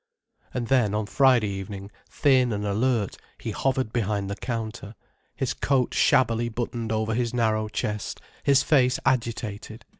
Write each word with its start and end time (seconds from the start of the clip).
And 0.51 0.65
then, 0.67 0.95
on 0.95 1.05
Friday 1.05 1.49
evening, 1.49 1.91
thin 2.09 2.51
and 2.51 2.65
alert 2.65 3.17
he 3.37 3.51
hovered 3.51 3.93
behind 3.93 4.31
the 4.31 4.35
counter, 4.35 4.95
his 5.35 5.53
coat 5.53 5.93
shabbily 5.93 6.49
buttoned 6.49 6.91
over 6.91 7.13
his 7.13 7.35
narrow 7.35 7.67
chest, 7.69 8.19
his 8.43 8.63
face 8.63 8.97
agitated. 9.05 9.85